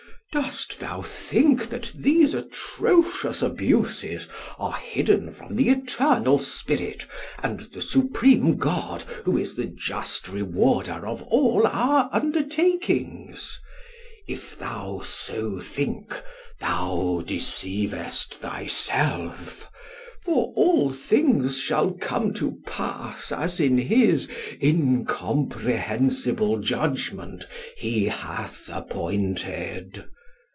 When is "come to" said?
21.91-22.57